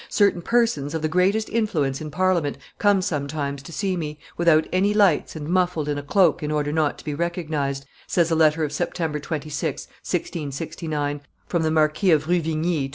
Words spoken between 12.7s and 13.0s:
to M.